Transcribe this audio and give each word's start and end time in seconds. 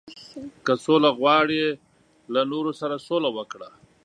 •که 0.65 0.73
سوله 0.83 1.09
غواړې، 1.19 1.63
له 2.33 2.41
نورو 2.51 2.71
سره 2.81 2.95
سوله 3.07 3.29
وکړه. 3.37 3.69